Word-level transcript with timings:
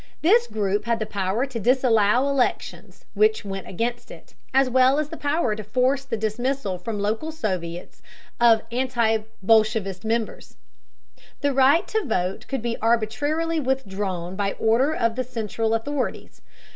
This 0.23 0.47
group 0.47 0.85
had 0.85 0.97
the 0.97 1.05
power 1.05 1.45
to 1.45 1.59
disallow 1.59 2.27
elections 2.27 3.05
which 3.13 3.45
went 3.45 3.67
against 3.67 4.09
it, 4.09 4.33
as 4.51 4.67
well 4.67 4.97
as 4.97 5.09
the 5.09 5.15
power 5.15 5.55
to 5.55 5.63
force 5.63 6.05
the 6.05 6.17
dismissal 6.17 6.79
from 6.79 6.97
local 6.99 7.31
Soviets 7.31 8.01
of 8.39 8.63
anti 8.71 9.19
bolshevist 9.43 10.03
members. 10.03 10.57
The 11.41 11.53
right 11.53 11.87
to 11.89 12.03
vote 12.03 12.47
could 12.47 12.63
be 12.63 12.77
arbitrarily 12.81 13.59
withdrawn 13.59 14.35
by 14.35 14.53
order 14.53 14.91
of 14.91 15.15
the 15.15 15.23
central 15.23 15.75
authorities. 15.75 16.41